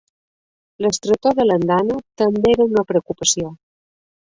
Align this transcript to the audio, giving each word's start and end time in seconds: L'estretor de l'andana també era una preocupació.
L'estretor 0.85 1.35
de 1.41 1.45
l'andana 1.51 1.99
també 2.23 2.51
era 2.55 2.69
una 2.73 2.87
preocupació. 2.95 3.55